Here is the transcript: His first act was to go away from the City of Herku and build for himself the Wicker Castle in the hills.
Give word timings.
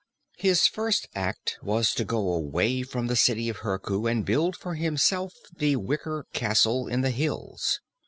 His 0.39 0.65
first 0.65 1.07
act 1.13 1.59
was 1.61 1.93
to 1.93 2.03
go 2.03 2.33
away 2.33 2.81
from 2.81 3.05
the 3.05 3.15
City 3.15 3.49
of 3.49 3.57
Herku 3.59 4.09
and 4.11 4.25
build 4.25 4.55
for 4.55 4.73
himself 4.73 5.35
the 5.55 5.75
Wicker 5.75 6.25
Castle 6.33 6.87
in 6.87 7.01
the 7.01 7.11
hills. 7.11 7.79